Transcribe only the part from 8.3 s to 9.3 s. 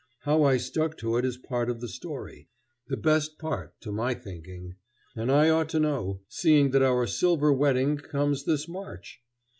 this March.